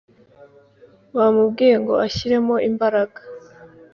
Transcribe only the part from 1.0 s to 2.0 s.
yamubwiye ngo